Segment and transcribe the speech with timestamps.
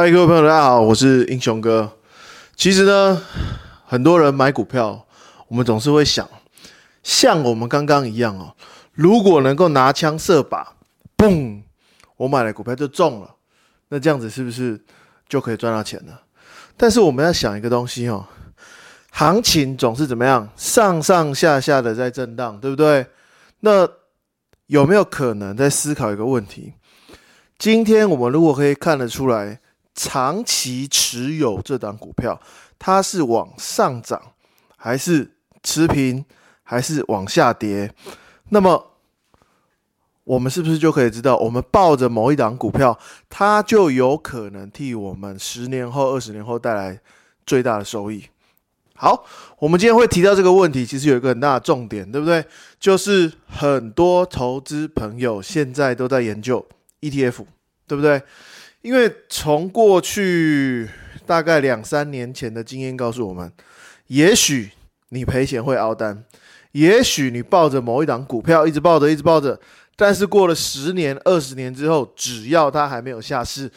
[0.00, 1.90] 嗨，各位朋友，大家好，我是英雄哥。
[2.54, 3.20] 其实呢，
[3.84, 5.04] 很多人买股票，
[5.48, 6.30] 我们总是会想，
[7.02, 8.54] 像我们刚刚一样哦，
[8.92, 10.64] 如果能够拿枪射靶，
[11.16, 11.62] 嘣，
[12.16, 13.34] 我买了股票就中了，
[13.88, 14.80] 那这样子是不是
[15.28, 16.22] 就可以赚到钱了？
[16.76, 18.24] 但是我们要想一个东西哦，
[19.10, 23.04] 行情总是怎么样，上上下下的在震荡，对不对？
[23.58, 23.88] 那
[24.68, 26.74] 有没有可能在思考一个问题？
[27.58, 29.58] 今天我们如果可以看得出来，
[30.00, 32.40] 长期持有这档股票，
[32.78, 34.22] 它是往上涨，
[34.76, 35.28] 还是
[35.64, 36.24] 持平，
[36.62, 37.92] 还是往下跌？
[38.50, 38.92] 那么
[40.22, 42.96] 我们是不是就可以知道，我们抱着某一档股票，
[43.28, 47.00] 它就有可能替我们十年后、二十年后带来
[47.44, 48.24] 最大的收益？
[48.94, 49.24] 好，
[49.58, 52.44] 我们今天会提到这个问题，其实有一个很大的重点，对不对？
[52.78, 56.64] 就是很多投资朋友现在都在研究
[57.00, 57.44] ETF，
[57.88, 58.22] 对不对？
[58.82, 60.88] 因为从过去
[61.26, 63.52] 大概两三年前的经验告诉我们，
[64.06, 64.70] 也许
[65.10, 66.24] 你赔钱会熬单，
[66.72, 69.58] 也许你抱着某一档股票一直抱着一直抱着，
[69.96, 73.70] 但是过了十年、二十年之后，只要它还没有下市，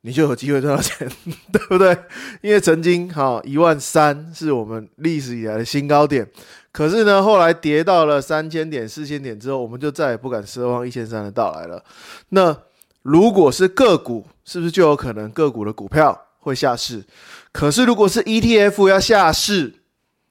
[0.00, 1.06] 你就有机会赚到钱，
[1.52, 1.96] 对不对？
[2.40, 6.26] 因为曾经哈一万三是我们历史以来的新高点，
[6.72, 11.84] 可是呢后来跌到了三千点、四千点之后，我们就再也不敢奢望一千三的到来了。
[12.30, 12.56] 那
[13.02, 17.04] 如果是个股，是不是就有可能个股的股票会下市？
[17.52, 19.74] 可是如果是 ETF 要下市，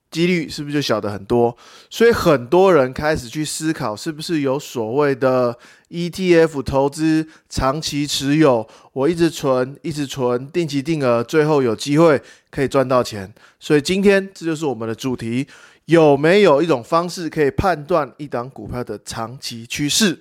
[0.09, 1.57] 几率是不是就小的很多？
[1.89, 5.57] 所以很多人开始去思考，是不是有所谓的
[5.89, 13.33] ETF 投资长期持有，我一直存，一直存，定期定额，最后有机会可以赚到钱。
[13.59, 15.45] 所以今天这就是我们的主题：
[15.85, 20.17] 有没有一种方式可以判断一档股票的长期趋势？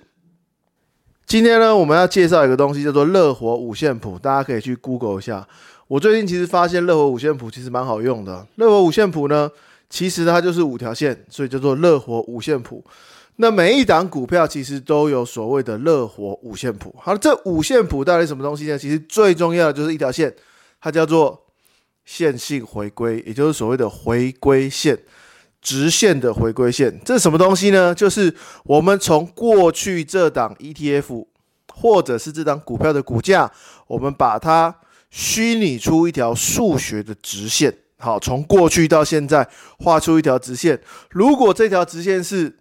[1.27, 5.45] 今天呢，我们要介绍一个东西，叫做热火五线谱，大家可以去 Google 一下。
[5.87, 8.45] 我最近其实发现热火五线谱其实蛮好用的。
[8.57, 9.49] 热火五线谱呢，
[9.89, 12.83] 其实它就是五条线，所以叫做热火五线谱。
[13.37, 16.93] 那每一档股票其实都有所谓的热火五线谱。
[16.99, 18.77] 好了，这五线谱到底什么东西呢？
[18.77, 20.31] 其实最重要的就是一条线，
[20.79, 21.41] 它叫做
[22.05, 24.95] 线性回归，也就是所谓的回归线。
[25.65, 27.93] 直线的回归线，这是什么东西呢？
[27.95, 28.31] 就是
[28.65, 31.25] 我们从过去这档 ETF
[31.73, 33.51] 或者是这档股票的股价，
[33.87, 34.75] 我们把它
[35.09, 37.75] 虚拟出一条数学的直线。
[37.97, 39.49] 好，从过去到现在
[39.79, 40.79] 画出一条直线。
[41.09, 42.55] 如果这条直线是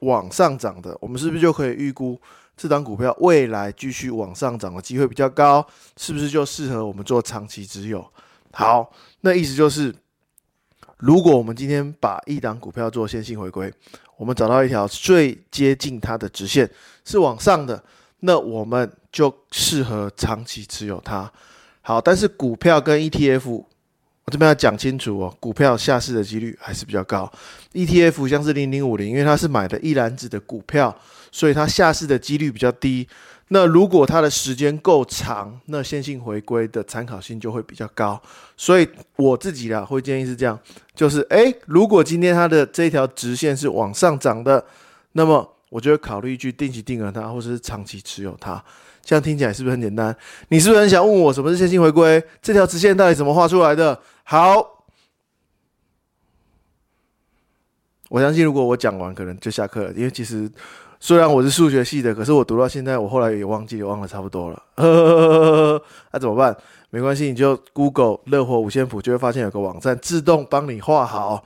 [0.00, 2.20] 往上涨的，我们是不是就可以预估
[2.58, 5.66] 这档股票未来继续往上涨的机会比较高？
[5.96, 8.04] 是不是就适合我们做长期持有？
[8.52, 9.94] 好，那意思就是。
[11.04, 13.70] 如果我们今天把一档股票做线性回归，
[14.16, 16.68] 我们找到一条最接近它的直线
[17.04, 17.84] 是往上的，
[18.20, 21.30] 那我们就适合长期持有它。
[21.82, 23.62] 好，但是股票跟 ETF，
[24.24, 27.30] 我这边要讲清楚哦，股票下市的几率还是比较高。
[27.74, 30.96] ETF 像是零零五零，因为它是买的一篮子的股票，
[31.30, 33.06] 所以它下市的几率比较低。
[33.48, 38.20] 那如果它的时间够长，那线性回归的参考性就会比较高。
[38.56, 40.58] 所以我自己啦会建议是这样，
[40.94, 44.64] 就是诶，如果今天它的这条直线是往上涨的，
[45.12, 48.64] 那么我就会考虑去定期定额它，或者是长期持有它。
[49.04, 50.16] 这样听起来是不是很简单？
[50.48, 52.22] 你是不是很想问我什么是线性回归？
[52.42, 54.00] 这条直线到底怎么画出来的？
[54.24, 54.84] 好，
[58.08, 60.50] 我相信如果我讲完，可能就下课了，因为其实。
[61.00, 64.62] 虽然我是数学系的，可是我读到现在，我后来也忘记，也忘了差不多了。
[64.76, 66.56] 呵呵呵呵呵那怎么办？
[66.88, 71.44] 没关系，你就 Google 热火五线谱，就会发现有个网站自动帮你画好。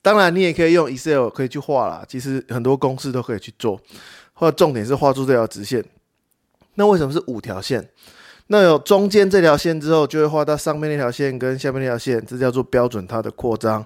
[0.00, 2.04] 当然，你也可以用 Excel 可以去画啦。
[2.06, 3.80] 其实很多公式都可以去做。
[4.32, 5.84] 或重点是画出这条直线。
[6.74, 7.88] 那为什么是五条线？
[8.48, 13.84] 那有中间这条线之后，就会画到上面那条线跟下面那条线，这叫做标准它的扩张。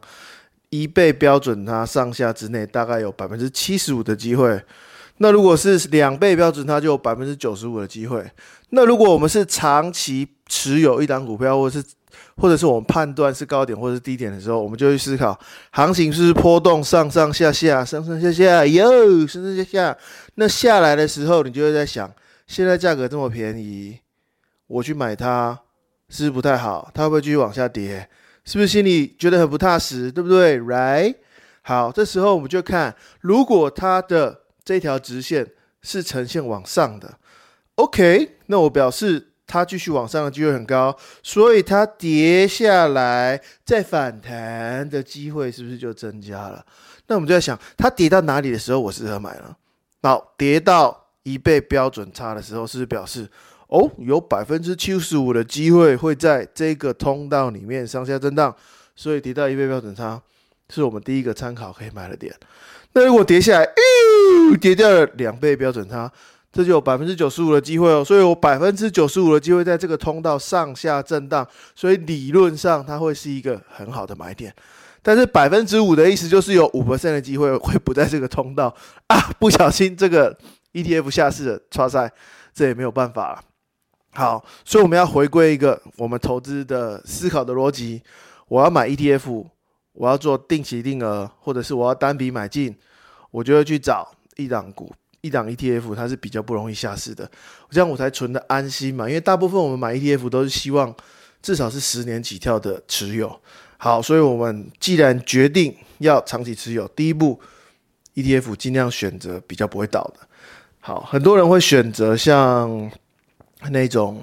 [0.70, 4.60] 一倍标准它上下之内，大概有百分之七十五的机会。
[5.18, 8.24] 那如果是两倍标准，它就有百分之九十五的机会。
[8.70, 11.86] 那如果我们是长期持有一档股票，或者是
[12.36, 15.38] 或者是我们判断是高点或者是低点的时候，我们就会思考
[15.70, 19.96] 行情是不是波动上上下下、上上下下，哟，上上下下。
[20.34, 22.12] 那下来的时候，你就会在想，
[22.46, 23.98] 现在价格这么便宜，
[24.66, 25.58] 我去买它
[26.08, 26.90] 是不是不太好？
[26.94, 28.08] 它会不会继续往下跌？
[28.44, 30.12] 是不是心里觉得很不踏实？
[30.12, 31.16] 对不对？Right？
[31.62, 35.50] 好，这时候我们就看，如果它的这条直线
[35.80, 37.18] 是呈现往上的
[37.76, 46.64] ，OK，那我表示它继续往上的机会很高，所以它跌下来再反弹的机会是不是就增加了？
[47.06, 49.56] 那我们就在想，它跌到哪里的时候我适合买呢？
[50.02, 53.28] 好，跌到一倍标准差的时候，是表示
[53.68, 58.54] 哦，有百分之七十五的机会会在这个通道里面上下震荡，
[58.94, 60.20] 所以跌到一倍标准差
[60.70, 62.34] 是我们第一个参考可以买的点。
[62.92, 63.68] 那如果跌下来，
[64.60, 66.10] 跌掉了两倍标准差，
[66.52, 68.04] 这就有百分之九十五的机会哦。
[68.04, 74.54] 所以有百分之九十五的机会在这个通道上下震荡，所以理论上它会是一个很好的买点。
[75.02, 78.74] 但是百分之五的意思就是有五 percent 的机会会不在这个通道
[79.08, 80.34] 啊，不小心这个
[80.74, 82.12] ETF 下市的，差赛，
[82.52, 83.42] 这也没有办法了。
[84.10, 88.02] 好，所以我们要回归一个我们投资的思考的逻辑。
[88.46, 89.46] 我要买 ETF，
[89.92, 92.76] 我要做定期定额，或者是我要单笔买进，
[93.30, 94.92] 我就会去找一档股、
[95.22, 97.28] 一档 ETF，它是比较不容易下市的，
[97.70, 99.08] 这样我才存的安心嘛。
[99.08, 100.94] 因为大部分我们买 ETF 都是希望
[101.40, 103.40] 至少是十年起跳的持有。
[103.78, 107.40] 好，所以我们既然决定要长期持有，第一步
[108.14, 110.28] ETF 尽量选择比较不会倒的。
[110.86, 112.90] 好，很多人会选择像
[113.70, 114.20] 那种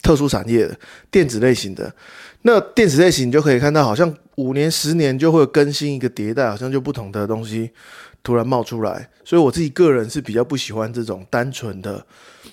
[0.00, 0.66] 特殊产业
[1.10, 1.94] 电子类型的，
[2.40, 7.70] 那电子类型你就可以看到，好像五年、十年就会更新一个迭代，好像就不同的东西
[8.22, 9.06] 突然冒出来。
[9.22, 12.02] 所以我自己个人是比较不喜欢这种单纯的。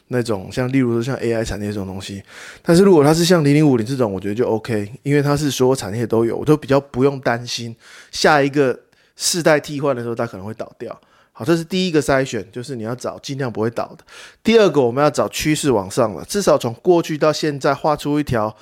[0.09, 2.21] 那种像，例如说像 AI 产业这种东西，
[2.61, 7.73] 但是如果它是像零零五零这种，我觉得就 OK，因为它是所有产业都有，我都比较不用担心
[8.11, 8.77] 下一个
[9.15, 10.99] 世代替换的时候它可能会倒掉。
[11.43, 14.03] 这是第一个筛选，就是你要找尽量不会倒的。
[14.43, 18.55] 第二个，我们要找趋势往上了，至少从过去到现在画出一条。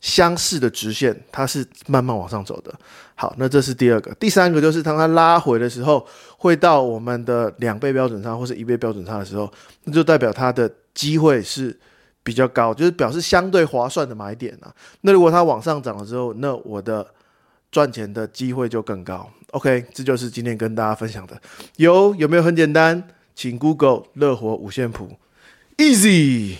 [0.00, 2.70] 相似的直线，它是慢慢往上走的。
[3.14, 4.14] 好，那这是第二个。
[4.16, 6.06] 第三个就是当它拉回的时候，
[6.36, 9.50] 会到我们的两倍标准差或是一倍标准差的时候，
[9.84, 11.74] 那就代表它的机会是
[12.22, 14.68] 比较高，就是表示相对划算的买点啊。
[15.00, 17.06] 那如果它往上涨了之后，那我的
[17.74, 19.28] 赚钱的机会就更高。
[19.50, 21.42] OK，这就是今天跟大家分享的。
[21.74, 23.08] 有有没有很简单？
[23.34, 25.16] 请 Google 热火五线谱
[25.78, 26.58] ，Easy。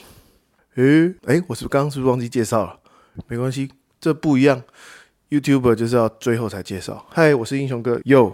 [0.75, 2.81] 诶诶，我是不是刚刚是不是忘记介绍了？
[3.29, 3.71] 没关系，
[4.01, 4.61] 这不一样。
[5.31, 7.07] YouTuber 就是要最后才介绍。
[7.11, 8.33] 嗨，我是英雄哥，Yo。